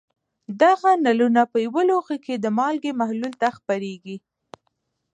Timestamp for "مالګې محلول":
2.57-3.33